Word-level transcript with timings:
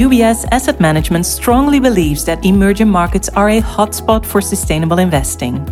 UBS 0.00 0.46
Asset 0.50 0.80
Management 0.80 1.26
strongly 1.26 1.78
believes 1.78 2.24
that 2.24 2.42
emerging 2.42 2.88
markets 2.88 3.28
are 3.28 3.50
a 3.50 3.60
hotspot 3.60 4.24
for 4.24 4.40
sustainable 4.40 4.98
investing. 4.98 5.62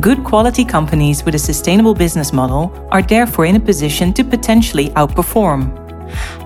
Good 0.00 0.24
quality 0.24 0.64
companies 0.64 1.22
with 1.22 1.34
a 1.34 1.38
sustainable 1.38 1.92
business 1.92 2.32
model 2.32 2.72
are 2.90 3.02
therefore 3.02 3.44
in 3.44 3.56
a 3.56 3.60
position 3.60 4.14
to 4.14 4.24
potentially 4.24 4.88
outperform. 4.96 5.60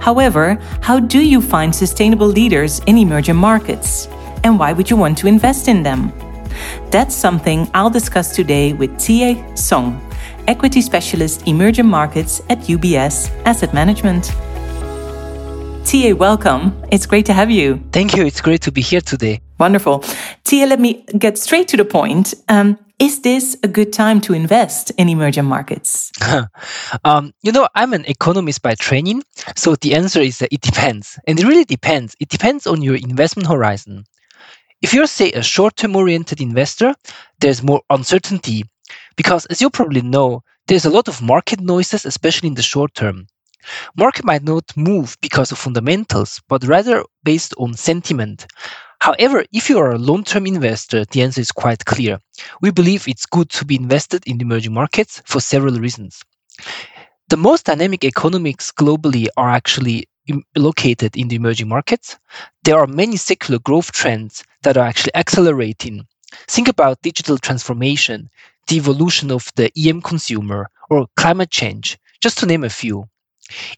However, 0.02 0.58
how 0.80 0.98
do 0.98 1.20
you 1.24 1.40
find 1.40 1.72
sustainable 1.72 2.26
leaders 2.26 2.80
in 2.88 2.98
emerging 2.98 3.36
markets? 3.36 4.08
And 4.42 4.58
why 4.58 4.72
would 4.72 4.90
you 4.90 4.96
want 4.96 5.16
to 5.18 5.28
invest 5.28 5.68
in 5.68 5.84
them? 5.84 6.12
That's 6.90 7.14
something 7.14 7.70
I'll 7.72 7.98
discuss 7.98 8.34
today 8.34 8.72
with 8.72 8.98
Jie 8.98 9.56
Song, 9.56 10.00
equity 10.48 10.80
specialist 10.80 11.46
emerging 11.46 11.86
markets 11.86 12.42
at 12.48 12.58
UBS 12.62 13.30
Asset 13.44 13.72
Management. 13.72 14.32
Jie, 15.92 16.14
welcome. 16.14 16.72
It's 16.90 17.04
great 17.04 17.26
to 17.26 17.34
have 17.34 17.50
you. 17.50 17.78
Thank 17.92 18.16
you. 18.16 18.24
It's 18.24 18.40
great 18.40 18.62
to 18.62 18.72
be 18.72 18.80
here 18.80 19.02
today. 19.02 19.42
Wonderful. 19.60 20.02
Jie, 20.42 20.64
let 20.64 20.80
me 20.80 21.04
get 21.18 21.36
straight 21.36 21.68
to 21.68 21.76
the 21.76 21.84
point. 21.84 22.32
Um, 22.48 22.78
is 22.98 23.20
this 23.20 23.58
a 23.62 23.68
good 23.68 23.92
time 23.92 24.22
to 24.22 24.32
invest 24.32 24.90
in 24.96 25.10
emerging 25.10 25.44
markets? 25.44 26.10
um, 27.04 27.34
you 27.42 27.52
know, 27.52 27.68
I'm 27.74 27.92
an 27.92 28.06
economist 28.06 28.62
by 28.62 28.74
training. 28.74 29.22
So 29.54 29.76
the 29.76 29.94
answer 29.94 30.22
is 30.22 30.38
that 30.38 30.50
it 30.50 30.62
depends. 30.62 31.18
And 31.26 31.38
it 31.38 31.46
really 31.46 31.66
depends. 31.66 32.16
It 32.20 32.30
depends 32.30 32.66
on 32.66 32.80
your 32.80 32.94
investment 32.94 33.46
horizon. 33.46 34.04
If 34.80 34.94
you're, 34.94 35.06
say, 35.06 35.30
a 35.32 35.42
short 35.42 35.76
term 35.76 35.94
oriented 35.94 36.40
investor, 36.40 36.94
there's 37.40 37.62
more 37.62 37.82
uncertainty 37.90 38.64
because, 39.16 39.44
as 39.50 39.60
you 39.60 39.68
probably 39.68 40.00
know, 40.00 40.42
there's 40.68 40.86
a 40.86 40.90
lot 40.90 41.08
of 41.08 41.20
market 41.20 41.60
noises, 41.60 42.06
especially 42.06 42.48
in 42.48 42.54
the 42.54 42.62
short 42.62 42.94
term. 42.94 43.26
Market 43.96 44.24
might 44.24 44.42
not 44.42 44.76
move 44.76 45.16
because 45.20 45.52
of 45.52 45.58
fundamentals, 45.58 46.40
but 46.48 46.64
rather 46.64 47.04
based 47.24 47.54
on 47.58 47.74
sentiment. 47.74 48.46
However, 49.00 49.44
if 49.52 49.68
you 49.68 49.78
are 49.78 49.92
a 49.92 49.98
long 49.98 50.24
term 50.24 50.46
investor, 50.46 51.04
the 51.04 51.22
answer 51.22 51.40
is 51.40 51.50
quite 51.50 51.84
clear. 51.84 52.20
We 52.60 52.70
believe 52.70 53.08
it's 53.08 53.26
good 53.26 53.50
to 53.50 53.64
be 53.64 53.76
invested 53.76 54.22
in 54.26 54.40
emerging 54.40 54.74
markets 54.74 55.20
for 55.24 55.40
several 55.40 55.78
reasons. 55.80 56.22
The 57.28 57.36
most 57.36 57.64
dynamic 57.66 58.04
economies 58.04 58.72
globally 58.76 59.26
are 59.36 59.50
actually 59.50 60.06
located 60.54 61.16
in 61.16 61.28
the 61.28 61.36
emerging 61.36 61.68
markets. 61.68 62.18
There 62.62 62.78
are 62.78 62.86
many 62.86 63.16
secular 63.16 63.58
growth 63.58 63.90
trends 63.90 64.44
that 64.62 64.76
are 64.76 64.86
actually 64.86 65.14
accelerating. 65.14 66.06
Think 66.48 66.68
about 66.68 67.02
digital 67.02 67.38
transformation, 67.38 68.30
the 68.68 68.76
evolution 68.76 69.30
of 69.30 69.50
the 69.56 69.72
EM 69.76 70.00
consumer, 70.00 70.68
or 70.90 71.06
climate 71.16 71.50
change, 71.50 71.98
just 72.20 72.38
to 72.38 72.46
name 72.46 72.64
a 72.64 72.70
few. 72.70 73.08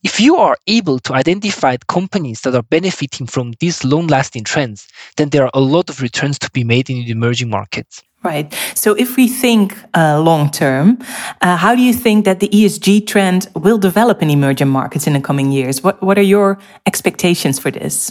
If 0.03 0.20
you 0.20 0.36
are 0.36 0.56
able 0.67 0.98
to 1.00 1.14
identify 1.14 1.77
companies 1.89 2.42
that 2.42 2.55
are 2.55 2.62
benefiting 2.62 3.27
from 3.27 3.53
these 3.61 3.84
long 3.84 4.06
lasting 4.06 4.44
trends, 4.44 4.89
then 5.16 5.31
there 5.31 5.44
are 5.44 5.50
a 5.55 5.61
lot 5.61 5.91
of 5.91 6.00
returns 6.00 6.39
to 6.41 6.50
be 6.50 6.64
made 6.64 6.91
in 6.91 7.05
the 7.05 7.11
emerging 7.11 7.50
markets. 7.50 8.03
Right. 8.25 8.55
So 8.75 8.94
if 8.94 9.16
we 9.19 9.28
think 9.28 9.77
uh, 9.92 10.19
long 10.19 10.50
term, 10.50 10.98
uh, 11.42 11.58
how 11.58 11.75
do 11.75 11.83
you 11.83 11.92
think 11.92 12.25
that 12.25 12.41
the 12.41 12.48
ESG 12.48 13.06
trend 13.06 13.48
will 13.55 13.77
develop 13.77 14.22
in 14.22 14.31
emerging 14.31 14.69
markets 14.69 15.06
in 15.06 15.12
the 15.12 15.20
coming 15.20 15.53
years? 15.53 15.83
What, 15.83 16.03
what 16.03 16.16
are 16.16 16.22
your 16.22 16.59
expectations 16.86 17.59
for 17.59 17.70
this? 17.70 18.11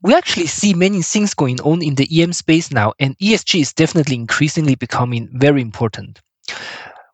We 0.00 0.14
actually 0.14 0.46
see 0.46 0.72
many 0.72 1.02
things 1.02 1.34
going 1.34 1.60
on 1.60 1.82
in 1.82 1.94
the 1.94 2.08
EM 2.10 2.32
space 2.32 2.70
now, 2.70 2.94
and 2.98 3.18
ESG 3.18 3.60
is 3.60 3.72
definitely 3.72 4.16
increasingly 4.16 4.76
becoming 4.76 5.28
very 5.32 5.60
important. 5.60 6.20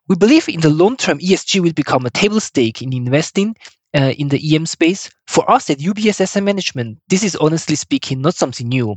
We 0.07 0.15
believe 0.15 0.49
in 0.49 0.61
the 0.61 0.69
long 0.69 0.97
term, 0.97 1.19
ESG 1.19 1.61
will 1.61 1.73
become 1.73 2.05
a 2.05 2.09
table 2.09 2.39
stake 2.39 2.81
in 2.81 2.93
investing 2.93 3.55
uh, 3.95 4.13
in 4.17 4.29
the 4.29 4.55
EM 4.55 4.65
space. 4.65 5.09
For 5.27 5.49
us 5.49 5.69
at 5.69 5.79
UBS 5.79 6.21
Asset 6.21 6.43
Management, 6.43 6.99
this 7.07 7.23
is 7.23 7.35
honestly 7.35 7.75
speaking 7.75 8.21
not 8.21 8.35
something 8.35 8.67
new. 8.67 8.95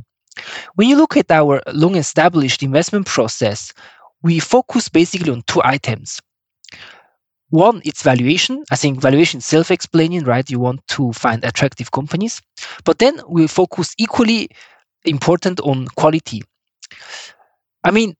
When 0.75 0.89
you 0.89 0.97
look 0.97 1.15
at 1.15 1.31
our 1.31 1.61
long 1.71 1.95
established 1.95 2.63
investment 2.63 3.05
process, 3.05 3.71
we 4.21 4.39
focus 4.39 4.89
basically 4.89 5.31
on 5.31 5.43
two 5.47 5.61
items. 5.63 6.19
One, 7.49 7.81
it's 7.85 8.01
valuation. 8.01 8.63
I 8.71 8.75
think 8.75 8.99
valuation 8.99 9.37
is 9.37 9.45
self 9.45 9.71
explaining, 9.71 10.23
right? 10.23 10.49
You 10.49 10.59
want 10.59 10.85
to 10.89 11.13
find 11.13 11.43
attractive 11.45 11.91
companies. 11.91 12.41
But 12.83 12.99
then 12.99 13.21
we 13.29 13.47
focus 13.47 13.93
equally 13.97 14.49
important 15.05 15.59
on 15.61 15.87
quality. 15.95 16.41
I 17.83 17.91
mean, 17.91 18.15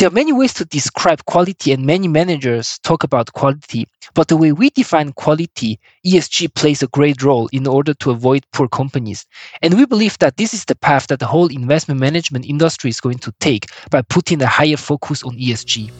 there 0.00 0.08
are 0.08 0.12
many 0.12 0.32
ways 0.32 0.54
to 0.54 0.64
describe 0.64 1.22
quality, 1.26 1.72
and 1.72 1.84
many 1.84 2.08
managers 2.08 2.78
talk 2.78 3.04
about 3.04 3.34
quality. 3.34 3.86
But 4.14 4.28
the 4.28 4.36
way 4.38 4.50
we 4.50 4.70
define 4.70 5.12
quality, 5.12 5.78
ESG 6.06 6.54
plays 6.54 6.82
a 6.82 6.86
great 6.86 7.22
role 7.22 7.50
in 7.52 7.66
order 7.66 7.92
to 7.92 8.10
avoid 8.10 8.46
poor 8.50 8.66
companies. 8.66 9.26
And 9.60 9.74
we 9.74 9.84
believe 9.84 10.16
that 10.20 10.38
this 10.38 10.54
is 10.54 10.64
the 10.64 10.74
path 10.74 11.08
that 11.08 11.18
the 11.18 11.26
whole 11.26 11.48
investment 11.48 12.00
management 12.00 12.46
industry 12.46 12.88
is 12.88 12.98
going 12.98 13.18
to 13.18 13.34
take 13.40 13.66
by 13.90 14.00
putting 14.00 14.40
a 14.40 14.46
higher 14.46 14.78
focus 14.78 15.22
on 15.22 15.36
ESG. 15.36 15.92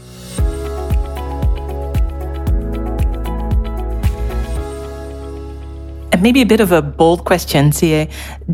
Maybe 6.20 6.42
a 6.42 6.46
bit 6.46 6.60
of 6.60 6.70
a 6.70 6.82
bold 6.82 7.24
question, 7.24 7.72
Jie. 7.72 8.08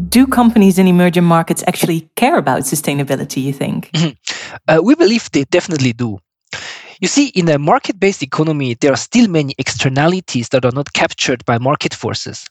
Do 0.09 0.27
companies 0.27 0.79
in 0.79 0.87
emerging 0.87 1.25
markets 1.25 1.65
actually 1.67 2.09
care 2.15 2.39
about 2.39 2.61
sustainability, 2.63 3.43
you 3.43 3.53
think? 3.53 3.91
Uh, 4.69 4.81
we 4.83 4.95
believe 4.95 5.31
they 5.33 5.45
definitely 5.45 5.93
do. 5.93 6.19
You 7.01 7.09
see, 7.09 7.29
in 7.29 7.49
a 7.49 7.59
market 7.59 8.01
based 8.01 8.23
economy, 8.23 8.75
there 8.75 8.93
are 8.93 8.97
still 8.97 9.29
many 9.29 9.55
externalities 9.59 10.49
that 10.51 10.65
are 10.65 10.73
not 10.73 10.93
captured 10.93 11.45
by 11.45 11.59
market 11.59 11.93
forces. 11.93 12.47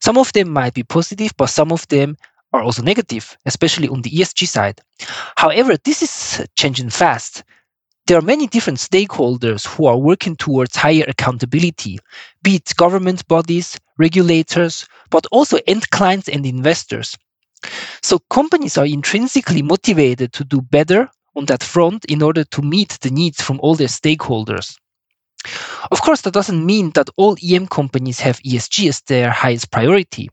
Some 0.00 0.18
of 0.18 0.32
them 0.32 0.50
might 0.50 0.74
be 0.74 0.82
positive, 0.82 1.32
but 1.36 1.46
some 1.46 1.72
of 1.72 1.88
them 1.88 2.16
are 2.52 2.62
also 2.62 2.82
negative, 2.82 3.36
especially 3.46 3.88
on 3.88 4.02
the 4.02 4.10
ESG 4.10 4.46
side. 4.46 4.80
However, 5.36 5.76
this 5.84 6.02
is 6.02 6.46
changing 6.56 6.90
fast. 6.90 7.42
There 8.08 8.16
are 8.16 8.22
many 8.22 8.46
different 8.46 8.78
stakeholders 8.78 9.66
who 9.66 9.84
are 9.84 9.98
working 9.98 10.34
towards 10.34 10.74
higher 10.74 11.04
accountability, 11.06 11.98
be 12.42 12.54
it 12.54 12.74
government 12.74 13.28
bodies, 13.28 13.78
regulators, 13.98 14.86
but 15.10 15.26
also 15.30 15.58
end 15.66 15.90
clients 15.90 16.26
and 16.26 16.46
investors. 16.46 17.18
So 18.02 18.18
companies 18.30 18.78
are 18.78 18.86
intrinsically 18.86 19.60
motivated 19.60 20.32
to 20.32 20.44
do 20.44 20.62
better 20.62 21.10
on 21.36 21.44
that 21.46 21.62
front 21.62 22.06
in 22.06 22.22
order 22.22 22.44
to 22.44 22.62
meet 22.62 22.98
the 23.02 23.10
needs 23.10 23.42
from 23.42 23.60
all 23.60 23.74
their 23.74 23.88
stakeholders. 23.88 24.78
Of 25.90 26.00
course, 26.00 26.22
that 26.22 26.32
doesn't 26.32 26.64
mean 26.64 26.92
that 26.92 27.10
all 27.18 27.36
EM 27.46 27.66
companies 27.66 28.20
have 28.20 28.40
ESG 28.40 28.88
as 28.88 29.02
their 29.02 29.28
highest 29.30 29.70
priority. 29.70 30.30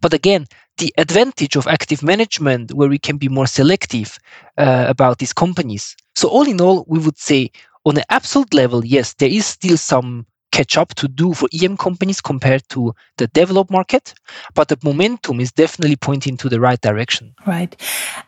But 0.00 0.14
again, 0.14 0.46
the 0.78 0.94
advantage 0.98 1.56
of 1.56 1.66
active 1.66 2.04
management, 2.04 2.72
where 2.72 2.88
we 2.88 3.00
can 3.00 3.16
be 3.16 3.28
more 3.28 3.48
selective 3.48 4.20
uh, 4.56 4.84
about 4.88 5.18
these 5.18 5.32
companies. 5.32 5.96
So, 6.24 6.30
all 6.30 6.48
in 6.48 6.58
all, 6.58 6.86
we 6.88 6.98
would 7.00 7.18
say 7.18 7.50
on 7.84 7.98
an 7.98 8.04
absolute 8.08 8.54
level, 8.54 8.82
yes, 8.82 9.12
there 9.12 9.28
is 9.28 9.44
still 9.44 9.76
some 9.76 10.24
catch 10.52 10.78
up 10.78 10.94
to 10.94 11.06
do 11.06 11.34
for 11.34 11.50
EM 11.52 11.76
companies 11.76 12.22
compared 12.22 12.66
to 12.70 12.94
the 13.18 13.26
developed 13.26 13.70
market, 13.70 14.14
but 14.54 14.68
the 14.68 14.78
momentum 14.82 15.38
is 15.38 15.52
definitely 15.52 15.96
pointing 15.96 16.38
to 16.38 16.48
the 16.48 16.60
right 16.60 16.80
direction. 16.80 17.34
Right. 17.46 17.76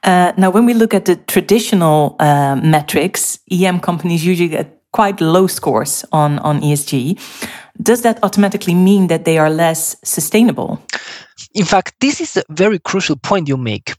Uh, 0.03 0.33
now, 0.37 0.51
when 0.51 0.67
we 0.67 0.75
look 0.75 0.93
at 0.93 1.07
the 1.07 1.17
traditional 1.17 2.17
uh, 2.19 2.57
metrics, 2.57 3.39
EM 3.51 3.81
companies 3.81 4.27
usually 4.27 4.51
get 4.51 4.79
quite 4.93 5.19
low 5.23 5.47
scores 5.47 6.05
on, 6.13 6.39
on 6.41 6.61
ESG. 6.61 7.19
Does 7.83 8.03
that 8.03 8.23
automatically 8.23 8.75
mean 8.75 9.07
that 9.07 9.25
they 9.25 9.39
are 9.39 9.49
less 9.49 9.97
sustainable? 10.05 10.83
In 11.55 11.65
fact, 11.65 11.95
this 12.03 12.21
is 12.21 12.37
a 12.37 12.43
very 12.51 12.79
crucial 12.79 13.17
point 13.17 13.49
you 13.49 13.57
make. 13.57 13.95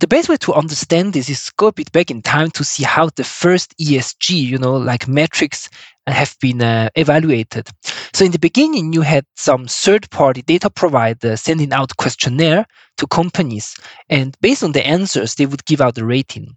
The 0.00 0.08
best 0.08 0.28
way 0.28 0.36
to 0.38 0.52
understand 0.52 1.12
this 1.12 1.30
is 1.30 1.50
go 1.56 1.68
a 1.68 1.72
bit 1.72 1.92
back 1.92 2.10
in 2.10 2.20
time 2.20 2.50
to 2.52 2.64
see 2.64 2.82
how 2.82 3.10
the 3.14 3.22
first 3.22 3.74
ESG, 3.78 4.30
you 4.30 4.58
know, 4.58 4.76
like 4.76 5.06
metrics 5.06 5.70
have 6.06 6.36
been 6.40 6.60
uh, 6.60 6.90
evaluated. 6.96 7.68
So 8.12 8.24
in 8.24 8.32
the 8.32 8.38
beginning, 8.38 8.92
you 8.92 9.02
had 9.02 9.24
some 9.36 9.66
third-party 9.66 10.42
data 10.42 10.68
provider 10.68 11.36
sending 11.36 11.72
out 11.72 11.96
questionnaire 11.96 12.66
to 12.98 13.06
companies, 13.06 13.76
and 14.10 14.36
based 14.40 14.64
on 14.64 14.72
the 14.72 14.86
answers, 14.86 15.36
they 15.36 15.46
would 15.46 15.64
give 15.64 15.80
out 15.80 15.98
a 15.98 16.04
rating. 16.04 16.56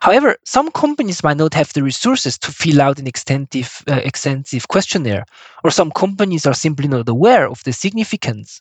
However, 0.00 0.36
some 0.44 0.70
companies 0.70 1.22
might 1.22 1.36
not 1.36 1.54
have 1.54 1.72
the 1.72 1.82
resources 1.82 2.38
to 2.38 2.52
fill 2.52 2.82
out 2.82 2.98
an 2.98 3.06
extensive, 3.06 3.82
uh, 3.88 4.00
extensive 4.04 4.68
questionnaire, 4.68 5.24
or 5.62 5.70
some 5.70 5.90
companies 5.90 6.46
are 6.46 6.54
simply 6.54 6.88
not 6.88 7.08
aware 7.08 7.48
of 7.48 7.62
the 7.64 7.72
significance. 7.72 8.60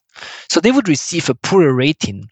So 0.49 0.59
they 0.59 0.71
would 0.71 0.87
receive 0.87 1.29
a 1.29 1.35
poorer 1.35 1.73
rating. 1.73 2.29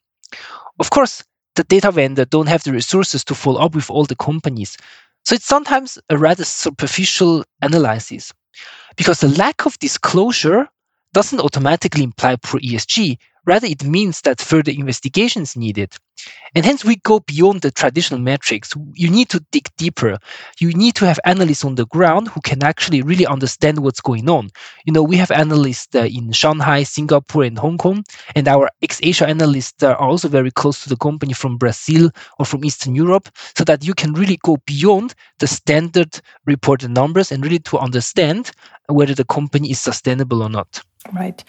Of 0.79 0.89
course, 0.89 1.23
the 1.55 1.63
data 1.63 1.91
vendor 1.91 2.25
don't 2.25 2.47
have 2.47 2.63
the 2.63 2.71
resources 2.71 3.23
to 3.25 3.35
follow 3.35 3.61
up 3.61 3.75
with 3.75 3.89
all 3.89 4.05
the 4.05 4.15
companies. 4.15 4.77
So 5.25 5.35
it's 5.35 5.45
sometimes 5.45 5.99
a 6.09 6.17
rather 6.17 6.43
superficial 6.43 7.43
analysis 7.61 8.33
because 8.95 9.19
the 9.19 9.29
lack 9.29 9.65
of 9.65 9.77
disclosure 9.79 10.67
doesn't 11.13 11.39
automatically 11.39 12.03
imply 12.03 12.37
poor 12.37 12.59
ESG. 12.59 13.17
Rather, 13.45 13.67
it 13.67 13.83
means 13.83 14.21
that 14.21 14.39
further 14.39 14.71
investigation 14.71 15.41
is 15.41 15.55
needed. 15.57 15.95
And 16.53 16.63
hence, 16.63 16.85
we 16.85 16.97
go 16.97 17.19
beyond 17.21 17.61
the 17.61 17.71
traditional 17.71 18.19
metrics. 18.19 18.73
You 18.93 19.09
need 19.09 19.29
to 19.29 19.43
dig 19.51 19.67
deeper. 19.77 20.17
You 20.59 20.71
need 20.73 20.93
to 20.95 21.05
have 21.05 21.19
analysts 21.25 21.65
on 21.65 21.75
the 21.75 21.87
ground 21.87 22.27
who 22.27 22.41
can 22.41 22.63
actually 22.63 23.01
really 23.01 23.25
understand 23.25 23.79
what's 23.79 24.01
going 24.01 24.29
on. 24.29 24.49
You 24.85 24.93
know, 24.93 25.01
we 25.01 25.17
have 25.17 25.31
analysts 25.31 25.95
uh, 25.95 26.03
in 26.03 26.31
Shanghai, 26.31 26.83
Singapore, 26.83 27.45
and 27.45 27.57
Hong 27.57 27.79
Kong, 27.79 28.03
and 28.35 28.47
our 28.47 28.69
ex 28.83 28.99
Asia 29.01 29.27
analysts 29.27 29.81
are 29.81 29.95
also 29.95 30.27
very 30.27 30.51
close 30.51 30.83
to 30.83 30.89
the 30.89 30.97
company 30.97 31.33
from 31.33 31.57
Brazil 31.57 32.11
or 32.37 32.45
from 32.45 32.63
Eastern 32.63 32.93
Europe, 32.93 33.29
so 33.55 33.63
that 33.63 33.83
you 33.83 33.95
can 33.95 34.13
really 34.13 34.37
go 34.43 34.57
beyond 34.67 35.15
the 35.39 35.47
standard 35.47 36.19
reported 36.45 36.91
numbers 36.91 37.31
and 37.31 37.43
really 37.43 37.59
to 37.59 37.79
understand 37.79 38.51
whether 38.87 39.15
the 39.15 39.25
company 39.25 39.71
is 39.71 39.79
sustainable 39.79 40.43
or 40.43 40.49
not. 40.49 40.83
Right. 41.11 41.43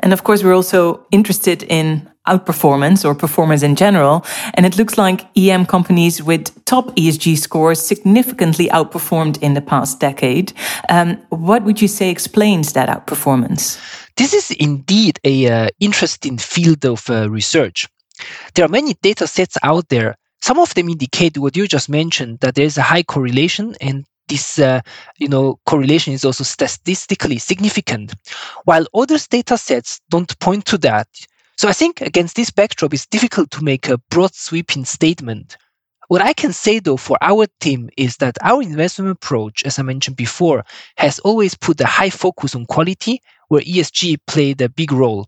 And 0.00 0.12
of 0.12 0.24
course, 0.24 0.42
we're 0.42 0.54
also 0.54 1.06
interested 1.10 1.62
in 1.62 2.08
outperformance 2.26 3.04
or 3.04 3.14
performance 3.14 3.62
in 3.62 3.76
general. 3.76 4.24
And 4.54 4.66
it 4.66 4.76
looks 4.76 4.98
like 4.98 5.26
EM 5.36 5.66
companies 5.66 6.22
with 6.22 6.64
top 6.64 6.88
ESG 6.96 7.38
scores 7.38 7.80
significantly 7.80 8.68
outperformed 8.68 9.40
in 9.42 9.54
the 9.54 9.60
past 9.60 10.00
decade. 10.00 10.52
Um, 10.88 11.18
what 11.28 11.62
would 11.62 11.80
you 11.80 11.88
say 11.88 12.10
explains 12.10 12.72
that 12.72 12.88
outperformance? 12.88 13.78
This 14.16 14.32
is 14.32 14.50
indeed 14.52 15.20
a 15.24 15.46
uh, 15.48 15.68
interesting 15.78 16.38
field 16.38 16.84
of 16.84 17.08
uh, 17.10 17.30
research. 17.30 17.86
There 18.54 18.64
are 18.64 18.68
many 18.68 18.94
data 18.94 19.26
sets 19.26 19.56
out 19.62 19.88
there. 19.88 20.16
Some 20.40 20.58
of 20.58 20.74
them 20.74 20.88
indicate 20.88 21.38
what 21.38 21.56
you 21.56 21.66
just 21.66 21.88
mentioned 21.88 22.40
that 22.40 22.54
there 22.54 22.64
is 22.64 22.78
a 22.78 22.82
high 22.82 23.02
correlation 23.02 23.74
and 23.80 24.04
this 24.28 24.58
uh, 24.58 24.80
you 25.18 25.28
know 25.28 25.58
correlation 25.66 26.12
is 26.12 26.24
also 26.24 26.44
statistically 26.44 27.38
significant. 27.38 28.14
While 28.64 28.86
other 28.94 29.18
data 29.18 29.56
sets 29.58 30.00
don't 30.10 30.38
point 30.38 30.64
to 30.66 30.78
that. 30.78 31.08
So 31.56 31.68
i 31.68 31.72
think 31.72 32.00
against 32.00 32.36
this 32.36 32.50
backdrop 32.50 32.92
it's 32.94 33.06
difficult 33.06 33.50
to 33.52 33.64
make 33.64 33.88
a 33.88 33.98
broad 34.10 34.34
sweeping 34.34 34.84
statement. 34.84 35.56
What 36.08 36.22
i 36.22 36.32
can 36.32 36.52
say 36.52 36.78
though 36.78 36.96
for 36.96 37.18
our 37.20 37.46
team 37.60 37.90
is 37.96 38.18
that 38.18 38.36
our 38.42 38.62
investment 38.62 39.10
approach 39.10 39.64
as 39.64 39.78
i 39.78 39.82
mentioned 39.82 40.16
before 40.16 40.64
has 40.96 41.18
always 41.20 41.54
put 41.54 41.80
a 41.80 41.86
high 41.86 42.10
focus 42.10 42.54
on 42.54 42.66
quality 42.66 43.20
where 43.48 43.62
esg 43.62 44.16
played 44.26 44.60
a 44.60 44.68
big 44.68 44.92
role 44.92 45.26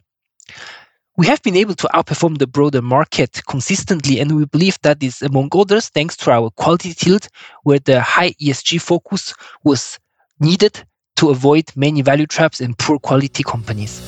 we 1.18 1.26
have 1.26 1.42
been 1.42 1.56
able 1.56 1.74
to 1.74 1.88
outperform 1.88 2.38
the 2.38 2.46
broader 2.46 2.80
market 2.80 3.40
consistently, 3.48 4.20
and 4.20 4.36
we 4.36 4.44
believe 4.46 4.78
that 4.82 5.02
is, 5.02 5.20
among 5.20 5.48
others, 5.52 5.88
thanks 5.88 6.16
to 6.16 6.30
our 6.30 6.48
quality 6.50 6.94
tilt, 6.94 7.28
where 7.64 7.80
the 7.80 8.00
high 8.00 8.30
ESG 8.40 8.80
focus 8.80 9.34
was 9.64 9.98
needed 10.38 10.80
to 11.16 11.30
avoid 11.30 11.64
many 11.74 12.02
value 12.02 12.26
traps 12.26 12.60
and 12.60 12.78
poor 12.78 13.00
quality 13.00 13.42
companies. 13.42 14.00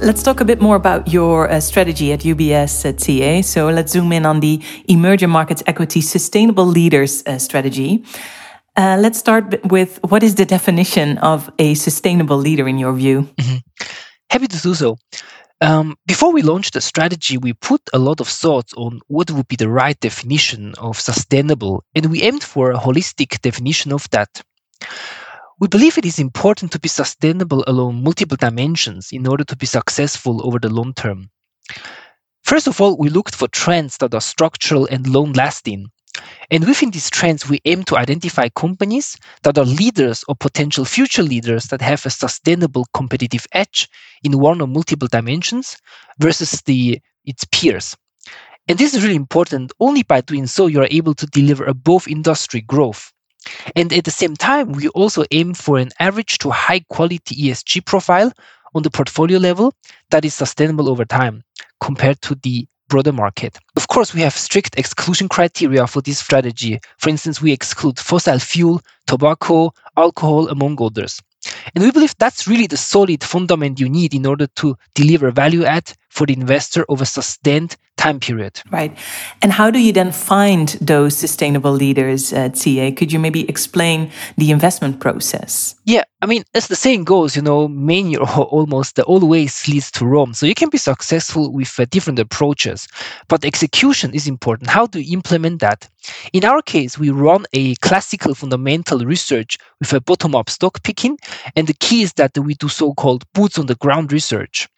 Let's 0.00 0.22
talk 0.22 0.40
a 0.40 0.46
bit 0.46 0.62
more 0.62 0.76
about 0.76 1.08
your 1.08 1.50
uh, 1.50 1.60
strategy 1.60 2.14
at 2.14 2.20
UBS 2.20 2.86
at 2.86 3.00
CA. 3.02 3.42
So 3.42 3.68
let's 3.68 3.92
zoom 3.92 4.12
in 4.12 4.24
on 4.24 4.40
the 4.40 4.62
emerging 4.88 5.28
markets 5.28 5.62
equity 5.66 6.00
sustainable 6.00 6.64
leaders 6.64 7.22
uh, 7.26 7.36
strategy. 7.36 8.02
Uh, 8.78 8.96
let's 8.96 9.18
start 9.18 9.58
with 9.64 9.98
what 10.08 10.22
is 10.22 10.36
the 10.36 10.44
definition 10.44 11.18
of 11.18 11.50
a 11.58 11.74
sustainable 11.74 12.36
leader 12.36 12.68
in 12.68 12.78
your 12.78 12.92
view? 12.92 13.22
Mm-hmm. 13.22 13.56
Happy 14.30 14.46
to 14.46 14.60
do 14.60 14.72
so. 14.72 14.96
Um, 15.60 15.96
before 16.06 16.32
we 16.32 16.42
launched 16.42 16.74
the 16.74 16.80
strategy, 16.80 17.38
we 17.38 17.54
put 17.54 17.80
a 17.92 17.98
lot 17.98 18.20
of 18.20 18.28
thoughts 18.28 18.72
on 18.74 19.00
what 19.08 19.32
would 19.32 19.48
be 19.48 19.56
the 19.56 19.68
right 19.68 19.98
definition 19.98 20.76
of 20.78 21.00
sustainable, 21.00 21.82
and 21.96 22.06
we 22.06 22.22
aimed 22.22 22.44
for 22.44 22.70
a 22.70 22.78
holistic 22.78 23.40
definition 23.40 23.92
of 23.92 24.08
that. 24.10 24.42
We 25.58 25.66
believe 25.66 25.98
it 25.98 26.06
is 26.06 26.20
important 26.20 26.70
to 26.70 26.78
be 26.78 26.88
sustainable 26.88 27.64
along 27.66 28.04
multiple 28.04 28.36
dimensions 28.36 29.08
in 29.10 29.26
order 29.26 29.42
to 29.42 29.56
be 29.56 29.66
successful 29.66 30.46
over 30.46 30.60
the 30.60 30.70
long 30.70 30.94
term. 30.94 31.30
First 32.44 32.68
of 32.68 32.80
all, 32.80 32.96
we 32.96 33.08
looked 33.08 33.34
for 33.34 33.48
trends 33.48 33.96
that 33.96 34.14
are 34.14 34.20
structural 34.20 34.86
and 34.86 35.08
long 35.08 35.32
lasting. 35.32 35.90
And 36.50 36.66
within 36.66 36.90
these 36.90 37.10
trends, 37.10 37.48
we 37.48 37.60
aim 37.64 37.84
to 37.84 37.96
identify 37.96 38.48
companies 38.48 39.16
that 39.42 39.58
are 39.58 39.64
leaders 39.64 40.24
or 40.28 40.34
potential 40.34 40.84
future 40.84 41.22
leaders 41.22 41.66
that 41.66 41.80
have 41.80 42.04
a 42.06 42.10
sustainable 42.10 42.86
competitive 42.94 43.46
edge 43.52 43.88
in 44.22 44.38
one 44.38 44.60
or 44.60 44.66
multiple 44.66 45.08
dimensions 45.08 45.76
versus 46.18 46.62
the 46.62 47.00
its 47.24 47.44
peers. 47.52 47.96
And 48.68 48.78
this 48.78 48.94
is 48.94 49.02
really 49.02 49.16
important. 49.16 49.72
Only 49.80 50.02
by 50.02 50.20
doing 50.20 50.46
so, 50.46 50.66
you 50.66 50.80
are 50.80 50.88
able 50.90 51.14
to 51.14 51.26
deliver 51.26 51.64
above 51.64 52.08
industry 52.08 52.60
growth. 52.60 53.12
And 53.76 53.92
at 53.92 54.04
the 54.04 54.10
same 54.10 54.36
time, 54.36 54.72
we 54.72 54.88
also 54.88 55.24
aim 55.30 55.54
for 55.54 55.78
an 55.78 55.90
average 56.00 56.38
to 56.38 56.50
high 56.50 56.80
quality 56.80 57.34
ESG 57.34 57.84
profile 57.86 58.32
on 58.74 58.82
the 58.82 58.90
portfolio 58.90 59.38
level 59.38 59.72
that 60.10 60.24
is 60.24 60.34
sustainable 60.34 60.88
over 60.88 61.04
time 61.04 61.42
compared 61.80 62.20
to 62.22 62.34
the 62.34 62.66
broader 62.88 63.12
market. 63.12 63.58
Of 63.76 63.88
course, 63.88 64.14
we 64.14 64.20
have 64.22 64.34
strict 64.34 64.78
exclusion 64.78 65.28
criteria 65.28 65.86
for 65.86 66.00
this 66.02 66.18
strategy. 66.18 66.80
For 66.98 67.10
instance, 67.10 67.40
we 67.40 67.52
exclude 67.52 67.98
fossil 67.98 68.38
fuel, 68.38 68.80
tobacco, 69.06 69.72
alcohol, 69.96 70.48
among 70.48 70.82
others. 70.82 71.20
And 71.74 71.84
we 71.84 71.90
believe 71.90 72.14
that's 72.18 72.48
really 72.48 72.66
the 72.66 72.76
solid 72.76 73.22
fundament 73.22 73.78
you 73.78 73.88
need 73.88 74.14
in 74.14 74.26
order 74.26 74.46
to 74.56 74.76
deliver 74.94 75.30
value 75.30 75.64
add 75.64 75.92
for 76.18 76.26
the 76.26 76.32
investor 76.32 76.84
over 76.88 77.04
a 77.04 77.06
sustained 77.06 77.76
time 77.96 78.18
period. 78.18 78.60
Right. 78.70 78.96
And 79.40 79.52
how 79.52 79.70
do 79.70 79.78
you 79.78 79.92
then 79.92 80.10
find 80.10 80.68
those 80.80 81.16
sustainable 81.16 81.70
leaders 81.72 82.32
at 82.32 82.56
CA? 82.56 82.90
Could 82.90 83.12
you 83.12 83.20
maybe 83.20 83.48
explain 83.48 84.10
the 84.36 84.50
investment 84.50 84.98
process? 84.98 85.76
Yeah, 85.84 86.02
I 86.20 86.26
mean, 86.26 86.42
as 86.54 86.66
the 86.66 86.74
saying 86.74 87.04
goes, 87.04 87.36
you 87.36 87.42
know, 87.42 87.68
many 87.68 88.16
or 88.16 88.28
almost 88.58 88.98
always 89.00 89.68
leads 89.68 89.90
to 89.92 90.06
Rome. 90.06 90.34
So 90.34 90.46
you 90.46 90.54
can 90.54 90.70
be 90.70 90.78
successful 90.78 91.52
with 91.52 91.78
uh, 91.78 91.86
different 91.90 92.18
approaches, 92.18 92.88
but 93.28 93.44
execution 93.44 94.12
is 94.12 94.26
important. 94.26 94.70
How 94.70 94.86
do 94.86 95.00
you 95.00 95.12
implement 95.16 95.60
that? 95.60 95.88
In 96.32 96.44
our 96.44 96.62
case, 96.62 96.98
we 96.98 97.10
run 97.10 97.46
a 97.52 97.76
classical 97.76 98.34
fundamental 98.34 98.98
research 99.00 99.56
with 99.78 99.92
a 99.92 100.00
bottom 100.00 100.34
up 100.34 100.50
stock 100.50 100.82
picking. 100.82 101.16
And 101.54 101.68
the 101.68 101.74
key 101.74 102.02
is 102.02 102.12
that 102.14 102.36
we 102.36 102.54
do 102.54 102.68
so 102.68 102.94
called 102.94 103.24
boots 103.34 103.58
on 103.58 103.66
the 103.66 103.76
ground 103.76 104.12
research. 104.12 104.68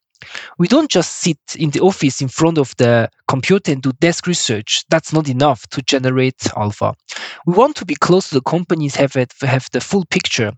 We 0.59 0.69
don't 0.69 0.91
just 0.91 1.17
sit 1.17 1.39
in 1.57 1.71
the 1.71 1.81
office 1.81 2.21
in 2.21 2.29
front 2.29 2.59
of 2.59 2.75
the 2.77 3.11
computer 3.29 3.73
and 3.73 3.83
do 3.83 3.93
desk 3.93 4.27
research. 4.27 4.85
That's 4.91 5.13
not 5.13 5.29
enough 5.29 5.67
to 5.69 5.83
generate 5.83 6.47
alpha. 6.57 6.95
We 7.47 7.55
want 7.55 7.77
to 7.77 7.85
be 7.85 7.95
close 7.95 8.29
to 8.29 8.35
the 8.35 8.43
companies, 8.43 8.97
have, 8.97 9.17
it, 9.17 9.33
have 9.41 9.69
the 9.73 9.81
full 9.81 10.05
picture. 10.07 10.53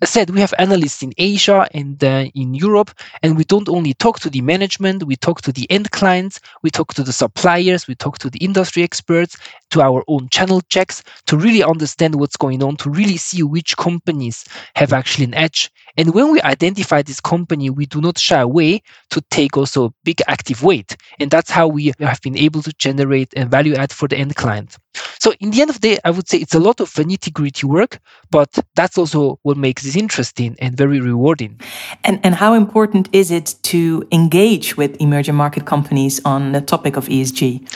As 0.00 0.10
said, 0.10 0.30
we 0.30 0.40
have 0.40 0.54
analysts 0.58 1.02
in 1.02 1.12
Asia 1.18 1.66
and 1.72 2.02
uh, 2.02 2.26
in 2.34 2.54
Europe, 2.54 2.90
and 3.22 3.36
we 3.36 3.44
don't 3.44 3.68
only 3.68 3.94
talk 3.94 4.20
to 4.20 4.30
the 4.30 4.40
management, 4.40 5.04
we 5.04 5.16
talk 5.16 5.40
to 5.42 5.52
the 5.52 5.70
end 5.70 5.90
clients, 5.90 6.40
we 6.62 6.70
talk 6.70 6.94
to 6.94 7.02
the 7.02 7.12
suppliers, 7.12 7.86
we 7.86 7.94
talk 7.94 8.18
to 8.18 8.30
the 8.30 8.38
industry 8.38 8.82
experts, 8.82 9.36
to 9.70 9.82
our 9.82 10.02
own 10.08 10.28
channel 10.30 10.60
checks 10.68 11.02
to 11.26 11.36
really 11.36 11.62
understand 11.62 12.14
what's 12.14 12.36
going 12.36 12.62
on, 12.62 12.76
to 12.76 12.90
really 12.90 13.16
see 13.16 13.42
which 13.42 13.76
companies 13.76 14.44
have 14.74 14.92
actually 14.92 15.24
an 15.24 15.34
edge. 15.34 15.70
And 15.96 16.14
when 16.14 16.30
we 16.30 16.40
identify 16.42 17.02
this 17.02 17.20
company, 17.20 17.70
we 17.70 17.86
do 17.86 18.00
not 18.00 18.18
shy 18.18 18.40
away 18.40 18.82
to 19.10 19.20
take 19.30 19.56
also 19.56 19.86
a 19.86 19.92
big 20.04 20.22
active 20.28 20.62
weight. 20.62 20.96
And 21.18 21.30
that's 21.30 21.50
how 21.50 21.66
we 21.66 21.92
have 21.98 22.20
been 22.22 22.36
able 22.36 22.62
to 22.62 22.72
generate 22.74 23.34
a 23.36 23.44
value 23.44 23.74
add 23.74 23.92
for 23.92 24.06
the 24.06 24.16
end 24.16 24.36
client. 24.36 24.76
So 25.20 25.32
in 25.40 25.50
the 25.50 25.60
end 25.60 25.70
of 25.70 25.80
the 25.80 25.88
day, 25.88 25.98
I 26.04 26.10
would 26.10 26.28
say 26.28 26.38
it's 26.38 26.54
a 26.54 26.60
lot 26.60 26.80
of 26.80 26.92
nitty 26.92 27.32
gritty 27.32 27.66
work, 27.66 27.98
but 28.30 28.58
that's 28.74 28.96
also 28.96 29.38
what 29.42 29.56
makes 29.56 29.82
this 29.82 29.96
interesting 29.96 30.56
and 30.60 30.76
very 30.76 31.00
rewarding. 31.00 31.60
And, 32.04 32.20
and 32.24 32.34
how 32.34 32.54
important 32.54 33.08
is 33.12 33.30
it 33.30 33.56
to 33.64 34.06
engage 34.12 34.76
with 34.76 35.00
emerging 35.00 35.34
market 35.34 35.66
companies 35.66 36.20
on 36.24 36.52
the 36.52 36.60
topic 36.60 36.96
of 36.96 37.06
ESG? 37.06 37.68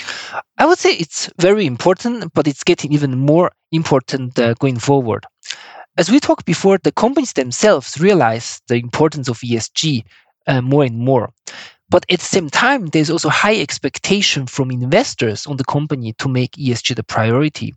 I 0.59 0.67
would 0.67 0.79
say 0.79 0.91
it's 0.93 1.31
very 1.39 1.67
important, 1.67 2.33
but 2.35 2.47
it's 2.47 2.65
getting 2.65 2.93
even 2.93 3.19
more 3.19 3.51
important 3.73 4.39
uh, 4.39 4.55
going 4.55 4.79
forward. 4.79 5.27
As 5.99 6.11
we 6.11 6.21
talked 6.21 6.47
before, 6.47 6.79
the 6.79 6.93
companies 6.93 7.35
themselves 7.35 8.01
realize 8.01 8.63
the 8.69 8.77
importance 8.77 9.29
of 9.29 9.39
ESG 9.41 10.05
uh, 10.47 10.63
more 10.63 10.85
and 10.85 10.99
more. 10.99 11.31
But 11.93 12.07
at 12.11 12.21
the 12.21 12.25
same 12.25 12.49
time, 12.49 12.87
there's 12.87 13.11
also 13.11 13.29
high 13.29 13.61
expectation 13.61 14.47
from 14.47 14.71
investors 14.71 15.47
on 15.47 15.59
the 15.59 15.65
company 15.65 16.15
to 16.15 16.27
make 16.27 16.53
ESG 16.53 16.97
the 16.97 17.03
priority. 17.05 17.75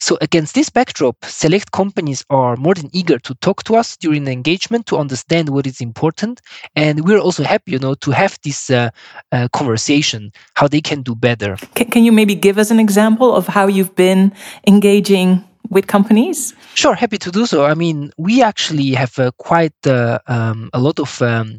So 0.00 0.16
against 0.22 0.54
this 0.54 0.70
backdrop, 0.70 1.22
select 1.26 1.70
companies 1.70 2.24
are 2.30 2.56
more 2.56 2.72
than 2.72 2.88
eager 2.94 3.18
to 3.18 3.34
talk 3.34 3.62
to 3.64 3.76
us 3.76 3.98
during 3.98 4.24
the 4.24 4.32
engagement 4.32 4.86
to 4.86 4.96
understand 4.96 5.50
what 5.50 5.66
is 5.66 5.82
important. 5.82 6.40
And 6.76 7.04
we're 7.04 7.18
also 7.18 7.44
happy, 7.44 7.72
you 7.72 7.78
know, 7.78 7.92
to 7.96 8.10
have 8.12 8.38
this 8.42 8.70
uh, 8.70 8.88
uh, 9.32 9.48
conversation, 9.52 10.32
how 10.54 10.66
they 10.66 10.80
can 10.80 11.02
do 11.02 11.14
better. 11.14 11.58
Can, 11.74 11.90
can 11.90 12.04
you 12.04 12.12
maybe 12.12 12.34
give 12.34 12.56
us 12.56 12.70
an 12.70 12.80
example 12.80 13.36
of 13.36 13.46
how 13.48 13.66
you've 13.66 13.94
been 13.94 14.32
engaging 14.66 15.44
with 15.68 15.88
companies? 15.88 16.54
Sure, 16.72 16.94
happy 16.94 17.18
to 17.18 17.30
do 17.30 17.44
so. 17.44 17.66
I 17.66 17.74
mean, 17.74 18.12
we 18.16 18.42
actually 18.42 18.92
have 18.92 19.18
uh, 19.18 19.30
quite 19.36 19.86
uh, 19.86 20.20
um, 20.26 20.70
a 20.72 20.80
lot 20.80 20.98
of 20.98 21.20
um, 21.20 21.58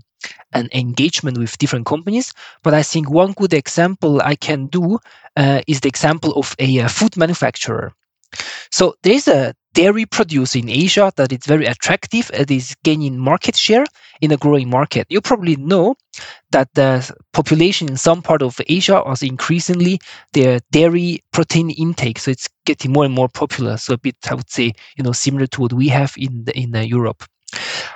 an 0.54 0.70
engagement 0.74 1.38
with 1.38 1.58
different 1.58 1.86
companies. 1.86 2.34
But 2.64 2.74
I 2.74 2.84
think 2.84 3.10
one 3.10 3.34
good 3.34 3.54
example 3.54 4.22
I 4.22 4.36
can 4.36 4.68
do 4.68 5.00
uh, 5.36 5.62
is 5.68 5.82
the 5.82 5.90
example 5.90 6.34
of 6.34 6.56
a, 6.60 6.80
a 6.80 6.86
uh, 6.86 6.88
food 6.88 7.18
manufacturer. 7.18 7.94
So 8.72 8.96
there's 9.04 9.28
a 9.28 9.54
dairy 9.74 10.06
producer 10.06 10.60
in 10.60 10.70
Asia 10.70 11.12
that 11.16 11.32
is 11.32 11.46
very 11.46 11.66
attractive 11.66 12.30
and 12.34 12.50
is 12.50 12.76
gaining 12.84 13.18
market 13.18 13.56
share 13.56 13.86
in 14.22 14.32
a 14.32 14.38
growing 14.38 14.70
market. 14.70 15.08
You 15.10 15.22
probably 15.22 15.56
know 15.56 15.96
that 16.52 16.74
the 16.74 17.12
population 17.34 17.90
in 17.90 17.98
some 17.98 18.22
part 18.22 18.42
of 18.42 18.60
Asia 18.68 19.04
is 19.12 19.24
increasingly 19.24 20.00
their 20.34 20.60
dairy 20.72 21.24
protein 21.32 21.72
intake. 21.72 22.20
So 22.20 22.32
it's 22.32 22.50
getting 22.66 22.94
more 22.94 23.06
and 23.06 23.14
more 23.14 23.30
popular. 23.30 23.78
So 23.78 23.94
a 23.94 23.98
bit, 23.98 24.16
I 24.30 24.36
would 24.36 24.50
say, 24.50 24.74
you 24.96 25.04
know, 25.04 25.12
similar 25.12 25.48
to 25.48 25.62
what 25.62 25.74
we 25.74 25.88
have 25.90 26.14
in 26.18 26.46
the, 26.46 26.58
in 26.58 26.76
uh, 26.76 26.82
Europe. 26.82 27.24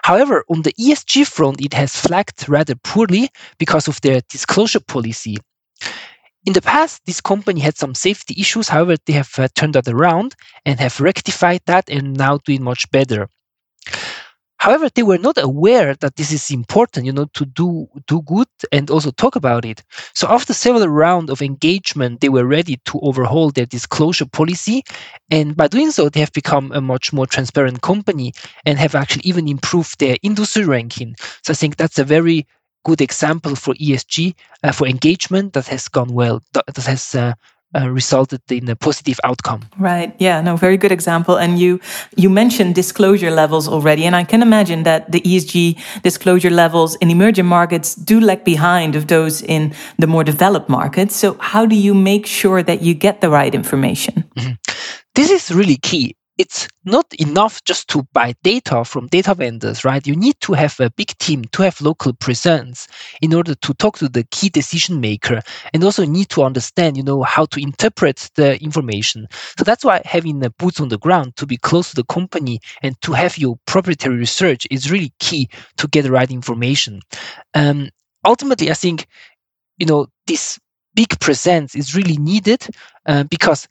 However, 0.04 0.44
on 0.50 0.62
the 0.62 0.74
ESG 0.74 1.28
front, 1.28 1.62
it 1.62 1.74
has 1.74 1.96
flagged 1.96 2.48
rather 2.48 2.76
poorly 2.76 3.30
because 3.58 3.88
of 3.88 4.00
their 4.02 4.22
disclosure 4.30 4.80
policy. 4.80 5.38
In 6.46 6.54
the 6.54 6.62
past, 6.62 7.02
this 7.06 7.20
company 7.20 7.60
had 7.60 7.78
some 7.78 7.94
safety 7.94 8.36
issues. 8.40 8.70
However, 8.70 8.96
they 9.06 9.14
have 9.14 9.32
uh, 9.38 9.50
turned 9.54 9.74
that 9.74 9.88
around 9.88 10.36
and 10.66 10.80
have 10.80 11.02
rectified 11.02 11.62
that 11.66 11.90
and 11.90 12.16
now 12.16 12.38
doing 12.46 12.64
much 12.64 12.90
better. 12.92 13.28
However, 14.60 14.90
they 14.94 15.04
were 15.04 15.18
not 15.20 15.38
aware 15.38 15.96
that 15.96 16.16
this 16.16 16.32
is 16.32 16.50
important, 16.52 17.06
you 17.06 17.12
know, 17.14 17.26
to 17.34 17.46
do 17.46 17.88
do 18.08 18.22
good 18.24 18.48
and 18.72 18.90
also 18.90 19.12
talk 19.12 19.36
about 19.36 19.66
it. 19.66 19.84
So 20.14 20.28
after 20.28 20.54
several 20.54 20.88
rounds 20.88 21.30
of 21.32 21.42
engagement, 21.42 22.22
they 22.22 22.30
were 22.30 22.46
ready 22.46 22.78
to 22.86 23.00
overhaul 23.02 23.52
their 23.52 23.66
disclosure 23.68 24.26
policy, 24.26 24.84
and 25.30 25.56
by 25.56 25.68
doing 25.68 25.92
so, 25.92 26.10
they 26.10 26.20
have 26.22 26.34
become 26.34 26.72
a 26.72 26.82
much 26.82 27.14
more 27.14 27.28
transparent 27.28 27.82
company 27.82 28.34
and 28.66 28.80
have 28.80 28.96
actually 28.96 29.24
even 29.26 29.48
improved 29.48 30.00
their 30.00 30.18
industry 30.24 30.66
ranking. 30.66 31.16
So 31.44 31.52
I 31.52 31.56
think 31.56 31.76
that's 31.78 32.00
a 32.00 32.04
very 32.04 32.48
good 32.84 33.02
example 33.02 33.56
for 33.56 33.74
ESG 33.76 34.34
uh, 34.64 34.72
for 34.72 34.88
engagement 34.88 35.54
that 35.54 35.68
has 35.68 35.88
gone 35.88 36.14
well, 36.14 36.42
that, 36.54 36.64
has 36.78 37.14
uh, 37.16 37.34
uh, 37.78 37.90
resulted 37.90 38.42
in 38.52 38.70
a 38.70 38.76
positive 38.76 39.20
outcome. 39.24 39.62
Right. 39.78 40.16
Yeah. 40.20 40.42
No. 40.42 40.56
Very 40.56 40.78
good 40.78 40.92
example. 40.92 41.38
And 41.38 41.60
you 41.60 41.80
you 42.16 42.30
mentioned 42.30 42.76
disclosure 42.76 43.32
levels 43.32 43.68
already, 43.68 44.06
and 44.06 44.16
I 44.16 44.24
can 44.24 44.42
imagine 44.42 44.84
that 44.84 45.12
the 45.12 45.22
ESG 45.22 45.78
disclosure 46.02 46.50
levels 46.50 46.96
in 46.96 47.10
emerging 47.10 47.46
markets 47.46 47.96
do 47.96 48.20
lag 48.20 48.44
behind 48.44 48.96
of 48.96 49.08
those 49.08 49.42
in 49.42 49.74
the 50.00 50.08
more 50.08 50.24
developed 50.24 50.70
markets. 50.70 51.16
So 51.16 51.38
how 51.40 51.66
do 51.66 51.76
you 51.76 51.94
make 51.94 52.26
sure 52.26 52.64
that 52.64 52.82
you 52.82 52.94
get 52.94 53.22
the 53.22 53.30
right 53.30 53.54
information? 53.54 54.24
Mm-hmm. 54.36 54.54
This 55.16 55.32
is 55.32 55.52
really 55.52 55.78
key 55.78 56.17
it's 56.38 56.68
not 56.86 57.12
enough 57.16 57.64
just 57.64 57.88
to 57.90 58.04
buy 58.14 58.34
data 58.44 58.86
from 58.86 59.08
data 59.08 59.34
vendors, 59.34 59.84
right? 59.84 60.06
You 60.06 60.16
need 60.16 60.40
to 60.42 60.54
have 60.54 60.80
a 60.80 60.92
big 60.92 61.18
team 61.18 61.44
to 61.46 61.64
have 61.64 61.82
local 61.82 62.14
presence 62.14 62.88
in 63.22 63.34
order 63.34 63.56
to 63.56 63.74
talk 63.74 63.98
to 63.98 64.08
the 64.08 64.24
key 64.26 64.50
decision 64.50 65.02
maker 65.02 65.42
and 65.74 65.84
also 65.84 66.06
need 66.06 66.30
to 66.30 66.44
understand, 66.44 66.96
you 66.96 67.04
know, 67.04 67.24
how 67.24 67.46
to 67.46 67.62
interpret 67.62 68.30
the 68.36 68.62
information. 68.62 69.28
So 69.58 69.64
that's 69.64 69.84
why 69.84 70.02
having 70.06 70.40
the 70.40 70.52
boots 70.52 70.80
on 70.80 70.90
the 70.90 71.00
ground 71.00 71.36
to 71.38 71.46
be 71.46 71.58
close 71.58 71.90
to 71.90 71.96
the 71.96 72.06
company 72.06 72.60
and 72.84 73.00
to 73.02 73.14
have 73.14 73.38
your 73.38 73.58
proprietary 73.66 74.18
research 74.18 74.68
is 74.70 74.92
really 74.92 75.14
key 75.20 75.50
to 75.78 75.88
get 75.88 76.04
the 76.04 76.12
right 76.12 76.30
information. 76.30 77.02
Um, 77.56 77.90
ultimately, 78.26 78.70
I 78.70 78.76
think, 78.76 79.08
you 79.78 79.86
know, 79.86 80.08
this 80.28 80.60
big 80.96 81.20
presence 81.20 81.76
is 81.76 81.96
really 81.96 82.18
needed 82.18 82.68
uh, 83.06 83.24
because 83.24 83.68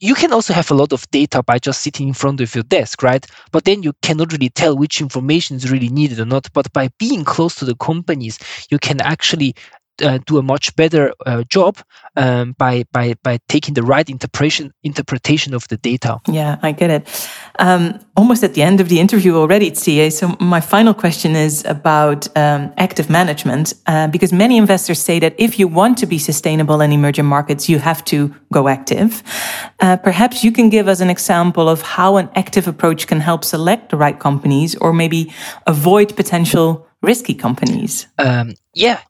you 0.00 0.14
can 0.14 0.32
also 0.32 0.54
have 0.54 0.70
a 0.70 0.74
lot 0.74 0.92
of 0.92 1.08
data 1.10 1.42
by 1.42 1.58
just 1.58 1.82
sitting 1.82 2.08
in 2.08 2.14
front 2.14 2.40
of 2.40 2.54
your 2.54 2.64
desk, 2.64 3.02
right? 3.02 3.24
But 3.52 3.64
then 3.64 3.82
you 3.82 3.92
cannot 4.02 4.32
really 4.32 4.48
tell 4.48 4.76
which 4.76 5.00
information 5.00 5.56
is 5.56 5.70
really 5.70 5.90
needed 5.90 6.18
or 6.18 6.24
not. 6.24 6.50
But 6.54 6.72
by 6.72 6.88
being 6.98 7.22
close 7.22 7.54
to 7.56 7.66
the 7.66 7.76
companies, 7.76 8.38
you 8.70 8.78
can 8.78 9.00
actually 9.02 9.54
uh, 10.02 10.18
do 10.26 10.38
a 10.38 10.42
much 10.42 10.74
better 10.76 11.12
uh, 11.26 11.42
job 11.48 11.76
um, 12.16 12.54
by 12.58 12.84
by 12.92 13.14
by 13.22 13.38
taking 13.48 13.74
the 13.74 13.82
right 13.82 14.08
interpretation 14.08 14.72
interpretation 14.82 15.54
of 15.54 15.66
the 15.68 15.76
data. 15.76 16.18
Yeah, 16.28 16.58
I 16.62 16.72
get 16.72 16.90
it. 16.90 17.30
Um, 17.58 18.00
almost 18.16 18.44
at 18.44 18.54
the 18.54 18.62
end 18.62 18.80
of 18.80 18.88
the 18.88 19.00
interview 19.00 19.36
already, 19.36 19.70
Jie. 19.70 20.10
So 20.10 20.36
my 20.40 20.60
final 20.60 20.94
question 20.94 21.36
is 21.36 21.64
about 21.64 22.28
um, 22.36 22.72
active 22.76 23.10
management, 23.10 23.74
uh, 23.86 24.08
because 24.08 24.32
many 24.32 24.56
investors 24.56 25.00
say 25.00 25.20
that 25.20 25.34
if 25.38 25.58
you 25.58 25.68
want 25.68 25.98
to 25.98 26.06
be 26.06 26.18
sustainable 26.18 26.80
in 26.80 26.92
emerging 26.92 27.26
markets, 27.26 27.68
you 27.68 27.78
have 27.78 28.04
to 28.04 28.34
go 28.52 28.68
active. 28.68 29.22
Uh, 29.80 29.96
perhaps 29.96 30.44
you 30.44 30.52
can 30.52 30.70
give 30.70 30.88
us 30.88 31.00
an 31.00 31.10
example 31.10 31.68
of 31.68 31.82
how 31.82 32.16
an 32.16 32.28
active 32.34 32.68
approach 32.68 33.06
can 33.06 33.20
help 33.20 33.44
select 33.44 33.90
the 33.90 33.96
right 33.96 34.18
companies, 34.18 34.76
or 34.76 34.92
maybe 34.92 35.32
avoid 35.66 36.14
potential 36.16 36.86
risky 37.02 37.34
companies. 37.34 38.06
Um, 38.18 38.54
yeah, 38.74 39.00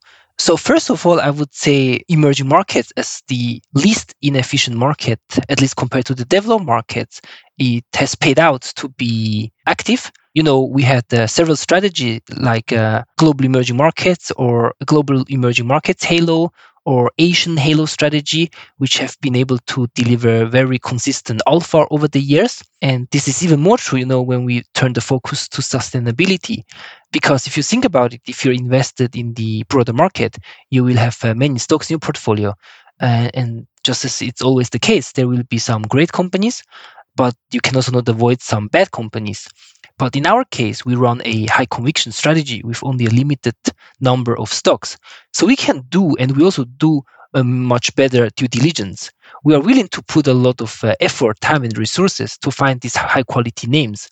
so 0.40 0.56
first 0.56 0.88
of 0.88 1.04
all, 1.04 1.20
I 1.20 1.28
would 1.28 1.52
say 1.52 2.00
emerging 2.08 2.48
markets 2.48 2.92
as 2.96 3.22
the 3.28 3.62
least 3.74 4.14
inefficient 4.22 4.74
market, 4.74 5.20
at 5.50 5.60
least 5.60 5.76
compared 5.76 6.06
to 6.06 6.14
the 6.14 6.24
developed 6.24 6.64
markets, 6.64 7.20
it 7.58 7.84
has 7.92 8.14
paid 8.14 8.38
out 8.38 8.62
to 8.76 8.88
be 8.88 9.52
active. 9.66 10.10
You 10.32 10.42
know, 10.42 10.62
we 10.62 10.82
had 10.82 11.04
uh, 11.12 11.26
several 11.26 11.56
strategies 11.56 12.22
like 12.38 12.72
uh, 12.72 13.04
global 13.18 13.44
emerging 13.44 13.76
markets 13.76 14.30
or 14.38 14.72
global 14.86 15.24
emerging 15.28 15.66
markets 15.66 16.04
halo 16.04 16.52
or 16.86 17.12
Asian 17.18 17.56
Halo 17.56 17.84
strategy, 17.86 18.50
which 18.78 18.98
have 18.98 19.16
been 19.20 19.36
able 19.36 19.58
to 19.58 19.86
deliver 19.94 20.46
very 20.46 20.78
consistent 20.78 21.42
alpha 21.46 21.86
over 21.90 22.08
the 22.08 22.20
years. 22.20 22.62
And 22.80 23.06
this 23.10 23.28
is 23.28 23.44
even 23.44 23.60
more 23.60 23.76
true, 23.76 23.98
you 23.98 24.06
know, 24.06 24.22
when 24.22 24.44
we 24.44 24.64
turn 24.74 24.94
the 24.94 25.00
focus 25.00 25.48
to 25.50 25.62
sustainability. 25.62 26.64
Because 27.12 27.46
if 27.46 27.56
you 27.56 27.62
think 27.62 27.84
about 27.84 28.14
it, 28.14 28.20
if 28.26 28.44
you're 28.44 28.54
invested 28.54 29.16
in 29.16 29.34
the 29.34 29.64
broader 29.64 29.92
market, 29.92 30.36
you 30.70 30.84
will 30.84 30.96
have 30.96 31.18
uh, 31.24 31.34
many 31.34 31.58
stocks 31.58 31.90
in 31.90 31.94
your 31.94 32.00
portfolio. 32.00 32.54
Uh, 33.00 33.30
and 33.34 33.66
just 33.82 34.04
as 34.04 34.22
it's 34.22 34.42
always 34.42 34.70
the 34.70 34.78
case, 34.78 35.12
there 35.12 35.26
will 35.26 35.42
be 35.44 35.58
some 35.58 35.82
great 35.82 36.12
companies, 36.12 36.62
but 37.16 37.34
you 37.50 37.60
can 37.60 37.74
also 37.74 37.92
not 37.92 38.08
avoid 38.08 38.40
some 38.42 38.68
bad 38.68 38.90
companies. 38.90 39.48
But 39.98 40.16
in 40.16 40.26
our 40.26 40.44
case, 40.44 40.84
we 40.84 40.94
run 40.94 41.20
a 41.24 41.46
high 41.46 41.66
conviction 41.66 42.12
strategy 42.12 42.62
with 42.64 42.82
only 42.82 43.06
a 43.06 43.10
limited 43.10 43.56
number 44.00 44.38
of 44.38 44.52
stocks. 44.52 44.96
So 45.32 45.46
we 45.46 45.56
can 45.56 45.82
do, 45.88 46.16
and 46.16 46.36
we 46.36 46.44
also 46.44 46.64
do 46.64 47.02
a 47.34 47.44
much 47.44 47.94
better 47.96 48.28
due 48.30 48.48
diligence. 48.48 49.10
We 49.44 49.54
are 49.54 49.60
willing 49.60 49.88
to 49.88 50.02
put 50.02 50.26
a 50.26 50.34
lot 50.34 50.60
of 50.60 50.82
uh, 50.82 50.94
effort, 51.00 51.40
time, 51.40 51.64
and 51.64 51.76
resources 51.76 52.38
to 52.38 52.50
find 52.50 52.80
these 52.80 52.96
high 52.96 53.22
quality 53.22 53.66
names. 53.66 54.08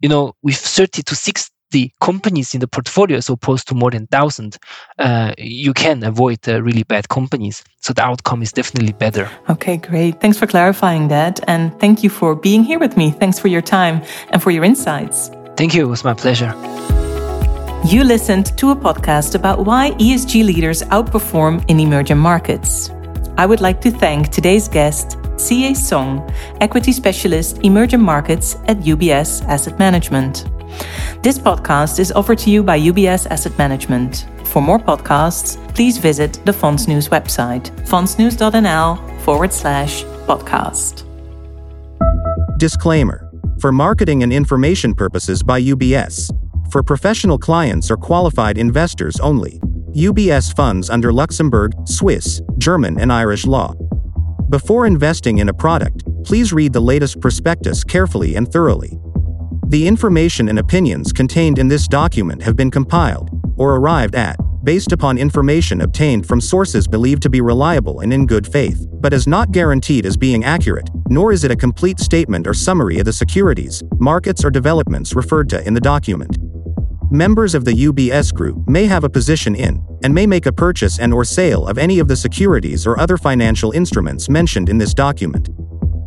You 0.00 0.08
know, 0.08 0.34
with 0.42 0.56
30 0.56 1.02
to 1.04 1.14
60 1.14 1.57
the 1.70 1.90
companies 2.00 2.54
in 2.54 2.60
the 2.60 2.68
portfolio 2.68 3.16
as 3.16 3.28
opposed 3.28 3.68
to 3.68 3.74
more 3.74 3.90
than 3.90 4.06
1000 4.10 4.56
uh, 4.98 5.34
you 5.38 5.72
can 5.72 6.02
avoid 6.02 6.38
uh, 6.48 6.62
really 6.62 6.82
bad 6.82 7.08
companies. 7.08 7.62
So 7.80 7.92
the 7.92 8.02
outcome 8.02 8.42
is 8.42 8.52
definitely 8.52 8.92
better. 8.92 9.30
Okay 9.48 9.76
great. 9.76 10.20
Thanks 10.20 10.38
for 10.38 10.46
clarifying 10.46 11.08
that 11.08 11.40
and 11.48 11.78
thank 11.80 12.02
you 12.02 12.10
for 12.10 12.34
being 12.34 12.64
here 12.64 12.78
with 12.78 12.96
me. 12.96 13.10
Thanks 13.10 13.38
for 13.38 13.48
your 13.48 13.62
time 13.62 14.02
and 14.30 14.42
for 14.42 14.50
your 14.50 14.64
insights. 14.64 15.30
Thank 15.56 15.74
you. 15.74 15.86
It 15.86 15.90
was 15.90 16.04
my 16.04 16.14
pleasure. 16.14 16.54
You 17.84 18.04
listened 18.04 18.56
to 18.58 18.70
a 18.70 18.76
podcast 18.76 19.34
about 19.34 19.64
why 19.64 19.92
esg 19.92 20.44
leaders 20.44 20.82
outperform 20.82 21.64
in 21.68 21.80
emerging 21.80 22.18
markets. 22.18 22.90
I 23.36 23.46
would 23.46 23.60
like 23.60 23.80
to 23.82 23.90
thank 23.90 24.30
today's 24.30 24.68
guest 24.68 25.16
Jie 25.38 25.74
Song, 25.74 26.28
equity 26.60 26.92
specialist 26.92 27.58
emerging 27.62 28.02
markets 28.02 28.56
at 28.66 28.78
UBS 28.78 29.44
Asset 29.44 29.78
Management. 29.78 30.44
This 31.22 31.38
podcast 31.38 31.98
is 31.98 32.12
offered 32.12 32.38
to 32.38 32.50
you 32.50 32.62
by 32.62 32.78
UBS 32.78 33.26
Asset 33.30 33.56
Management. 33.58 34.26
For 34.44 34.62
more 34.62 34.78
podcasts, 34.78 35.56
please 35.74 35.98
visit 35.98 36.40
the 36.44 36.52
Fonds 36.52 36.88
News 36.88 37.08
website, 37.08 37.70
fondsnews.nl 37.86 39.20
forward 39.20 39.52
slash 39.52 40.04
podcast. 40.26 41.04
Disclaimer 42.58 43.30
For 43.60 43.72
marketing 43.72 44.22
and 44.22 44.32
information 44.32 44.94
purposes 44.94 45.42
by 45.42 45.60
UBS. 45.60 46.30
For 46.70 46.82
professional 46.82 47.38
clients 47.38 47.90
or 47.90 47.96
qualified 47.96 48.58
investors 48.58 49.18
only. 49.20 49.60
UBS 49.94 50.54
funds 50.54 50.90
under 50.90 51.12
Luxembourg, 51.12 51.72
Swiss, 51.86 52.42
German, 52.58 53.00
and 53.00 53.12
Irish 53.12 53.46
law. 53.46 53.74
Before 54.50 54.86
investing 54.86 55.38
in 55.38 55.48
a 55.48 55.54
product, 55.54 56.04
please 56.24 56.52
read 56.52 56.72
the 56.72 56.80
latest 56.80 57.20
prospectus 57.20 57.84
carefully 57.84 58.36
and 58.36 58.50
thoroughly. 58.50 58.98
The 59.68 59.86
information 59.86 60.48
and 60.48 60.58
opinions 60.58 61.12
contained 61.12 61.58
in 61.58 61.68
this 61.68 61.86
document 61.86 62.42
have 62.42 62.56
been 62.56 62.70
compiled, 62.70 63.28
or 63.58 63.76
arrived 63.76 64.14
at, 64.14 64.38
based 64.64 64.92
upon 64.92 65.18
information 65.18 65.82
obtained 65.82 66.26
from 66.26 66.40
sources 66.40 66.88
believed 66.88 67.20
to 67.24 67.28
be 67.28 67.42
reliable 67.42 68.00
and 68.00 68.10
in 68.10 68.26
good 68.26 68.50
faith, 68.50 68.86
but 68.90 69.12
is 69.12 69.26
not 69.26 69.52
guaranteed 69.52 70.06
as 70.06 70.16
being 70.16 70.42
accurate, 70.42 70.88
nor 71.10 71.32
is 71.32 71.44
it 71.44 71.50
a 71.50 71.56
complete 71.56 72.00
statement 72.00 72.46
or 72.46 72.54
summary 72.54 72.98
of 72.98 73.04
the 73.04 73.12
securities, 73.12 73.82
markets, 73.98 74.42
or 74.42 74.50
developments 74.50 75.14
referred 75.14 75.50
to 75.50 75.62
in 75.66 75.74
the 75.74 75.80
document. 75.80 76.38
Members 77.10 77.54
of 77.54 77.66
the 77.66 77.72
UBS 77.72 78.32
Group 78.32 78.66
may 78.66 78.86
have 78.86 79.04
a 79.04 79.10
position 79.10 79.54
in, 79.54 79.84
and 80.02 80.14
may 80.14 80.26
make 80.26 80.46
a 80.46 80.52
purchase 80.52 80.98
and 80.98 81.12
or 81.12 81.24
sale 81.24 81.66
of 81.66 81.76
any 81.76 81.98
of 81.98 82.08
the 82.08 82.16
securities 82.16 82.86
or 82.86 82.98
other 82.98 83.18
financial 83.18 83.72
instruments 83.72 84.30
mentioned 84.30 84.70
in 84.70 84.78
this 84.78 84.94
document. 84.94 85.50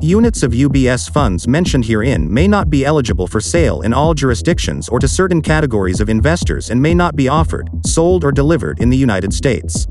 Units 0.03 0.41
of 0.41 0.51
UBS 0.53 1.11
funds 1.11 1.47
mentioned 1.47 1.85
herein 1.85 2.27
may 2.33 2.47
not 2.47 2.71
be 2.71 2.83
eligible 2.83 3.27
for 3.27 3.39
sale 3.39 3.81
in 3.81 3.93
all 3.93 4.15
jurisdictions 4.15 4.89
or 4.89 4.97
to 4.97 5.07
certain 5.07 5.43
categories 5.43 6.01
of 6.01 6.09
investors 6.09 6.71
and 6.71 6.81
may 6.81 6.95
not 6.95 7.15
be 7.15 7.27
offered, 7.27 7.69
sold, 7.85 8.23
or 8.23 8.31
delivered 8.31 8.79
in 8.79 8.89
the 8.89 8.97
United 8.97 9.31
States. 9.31 9.85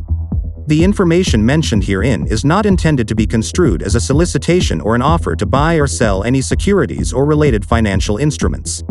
The 0.67 0.83
information 0.83 1.47
mentioned 1.47 1.85
herein 1.85 2.27
is 2.27 2.45
not 2.45 2.67
intended 2.67 3.07
to 3.07 3.15
be 3.15 3.25
construed 3.25 3.85
as 3.85 3.95
a 3.95 4.01
solicitation 4.01 4.81
or 4.81 4.97
an 4.97 5.03
offer 5.03 5.37
to 5.37 5.47
buy 5.47 5.77
or 5.77 5.87
sell 5.87 6.25
any 6.25 6.41
securities 6.41 7.13
or 7.13 7.25
related 7.25 7.65
financial 7.65 8.17
instruments. 8.17 8.83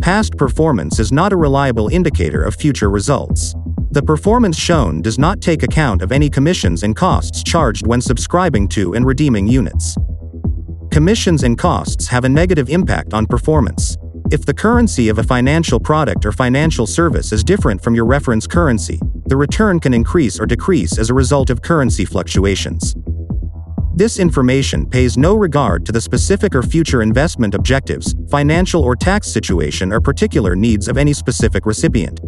Past 0.00 0.36
performance 0.36 1.00
is 1.00 1.10
not 1.10 1.32
a 1.32 1.36
reliable 1.36 1.88
indicator 1.88 2.44
of 2.44 2.54
future 2.54 2.90
results. 2.90 3.56
The 3.90 4.02
performance 4.02 4.56
shown 4.56 5.02
does 5.02 5.18
not 5.18 5.40
take 5.40 5.64
account 5.64 6.00
of 6.00 6.12
any 6.12 6.30
commissions 6.30 6.84
and 6.84 6.94
costs 6.94 7.42
charged 7.42 7.88
when 7.88 8.00
subscribing 8.00 8.68
to 8.68 8.94
and 8.94 9.04
redeeming 9.04 9.48
units. 9.48 9.96
Commissions 10.90 11.44
and 11.44 11.56
costs 11.56 12.08
have 12.08 12.24
a 12.24 12.28
negative 12.28 12.68
impact 12.68 13.14
on 13.14 13.24
performance. 13.24 13.96
If 14.32 14.44
the 14.44 14.52
currency 14.52 15.08
of 15.08 15.18
a 15.18 15.22
financial 15.22 15.78
product 15.78 16.26
or 16.26 16.32
financial 16.32 16.84
service 16.84 17.30
is 17.30 17.44
different 17.44 17.80
from 17.80 17.94
your 17.94 18.04
reference 18.04 18.44
currency, 18.44 18.98
the 19.26 19.36
return 19.36 19.78
can 19.78 19.94
increase 19.94 20.40
or 20.40 20.46
decrease 20.46 20.98
as 20.98 21.08
a 21.08 21.14
result 21.14 21.48
of 21.48 21.62
currency 21.62 22.04
fluctuations. 22.04 22.96
This 23.94 24.18
information 24.18 24.84
pays 24.84 25.16
no 25.16 25.36
regard 25.36 25.86
to 25.86 25.92
the 25.92 26.00
specific 26.00 26.56
or 26.56 26.62
future 26.62 27.02
investment 27.02 27.54
objectives, 27.54 28.16
financial 28.28 28.82
or 28.82 28.96
tax 28.96 29.28
situation, 29.28 29.92
or 29.92 30.00
particular 30.00 30.56
needs 30.56 30.88
of 30.88 30.98
any 30.98 31.12
specific 31.12 31.66
recipient. 31.66 32.18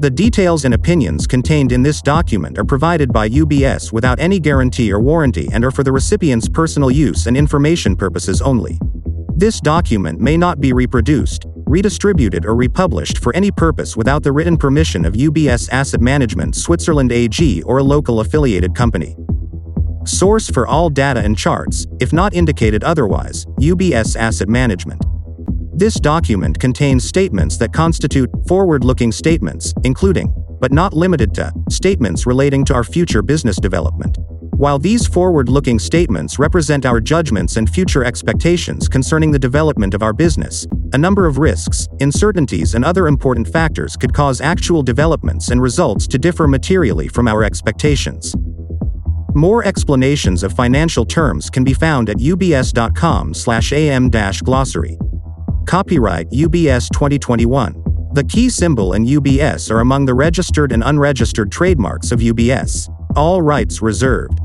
The 0.00 0.10
details 0.10 0.64
and 0.64 0.74
opinions 0.74 1.26
contained 1.26 1.70
in 1.70 1.82
this 1.82 2.02
document 2.02 2.58
are 2.58 2.64
provided 2.64 3.12
by 3.12 3.28
UBS 3.28 3.92
without 3.92 4.18
any 4.18 4.40
guarantee 4.40 4.92
or 4.92 5.00
warranty 5.00 5.48
and 5.52 5.64
are 5.64 5.70
for 5.70 5.84
the 5.84 5.92
recipient's 5.92 6.48
personal 6.48 6.90
use 6.90 7.26
and 7.26 7.36
information 7.36 7.94
purposes 7.94 8.42
only. 8.42 8.78
This 9.36 9.60
document 9.60 10.20
may 10.20 10.36
not 10.36 10.60
be 10.60 10.72
reproduced, 10.72 11.46
redistributed, 11.66 12.44
or 12.44 12.56
republished 12.56 13.18
for 13.18 13.34
any 13.36 13.52
purpose 13.52 13.96
without 13.96 14.24
the 14.24 14.32
written 14.32 14.56
permission 14.56 15.04
of 15.04 15.14
UBS 15.14 15.70
Asset 15.70 16.00
Management 16.00 16.56
Switzerland 16.56 17.12
AG 17.12 17.62
or 17.62 17.78
a 17.78 17.82
local 17.82 18.20
affiliated 18.20 18.74
company. 18.74 19.16
Source 20.04 20.50
for 20.50 20.66
all 20.66 20.90
data 20.90 21.20
and 21.20 21.38
charts, 21.38 21.86
if 22.00 22.12
not 22.12 22.34
indicated 22.34 22.82
otherwise, 22.82 23.46
UBS 23.60 24.16
Asset 24.16 24.48
Management. 24.48 25.02
This 25.76 25.98
document 25.98 26.60
contains 26.60 27.02
statements 27.02 27.56
that 27.56 27.72
constitute 27.72 28.30
forward 28.46 28.84
looking 28.84 29.10
statements, 29.10 29.74
including, 29.82 30.32
but 30.60 30.70
not 30.70 30.94
limited 30.94 31.34
to, 31.34 31.52
statements 31.68 32.26
relating 32.26 32.64
to 32.66 32.74
our 32.74 32.84
future 32.84 33.22
business 33.22 33.56
development. 33.56 34.18
While 34.52 34.78
these 34.78 35.08
forward 35.08 35.48
looking 35.48 35.80
statements 35.80 36.38
represent 36.38 36.86
our 36.86 37.00
judgments 37.00 37.56
and 37.56 37.68
future 37.68 38.04
expectations 38.04 38.88
concerning 38.88 39.32
the 39.32 39.38
development 39.38 39.94
of 39.94 40.04
our 40.04 40.12
business, 40.12 40.64
a 40.92 40.98
number 40.98 41.26
of 41.26 41.38
risks, 41.38 41.88
uncertainties, 41.98 42.76
and 42.76 42.84
other 42.84 43.08
important 43.08 43.48
factors 43.48 43.96
could 43.96 44.14
cause 44.14 44.40
actual 44.40 44.84
developments 44.84 45.50
and 45.50 45.60
results 45.60 46.06
to 46.06 46.18
differ 46.18 46.46
materially 46.46 47.08
from 47.08 47.26
our 47.26 47.42
expectations. 47.42 48.36
More 49.34 49.64
explanations 49.64 50.44
of 50.44 50.52
financial 50.52 51.04
terms 51.04 51.50
can 51.50 51.64
be 51.64 51.74
found 51.74 52.10
at 52.10 52.18
ubs.com/am-glossary. 52.18 54.98
Copyright 55.66 56.30
UBS 56.30 56.90
2021. 56.92 57.82
The 58.12 58.24
key 58.24 58.50
symbol 58.50 58.92
and 58.92 59.06
UBS 59.06 59.70
are 59.70 59.80
among 59.80 60.04
the 60.04 60.14
registered 60.14 60.72
and 60.72 60.84
unregistered 60.84 61.50
trademarks 61.50 62.12
of 62.12 62.20
UBS. 62.20 62.88
All 63.16 63.40
rights 63.40 63.80
reserved. 63.80 64.38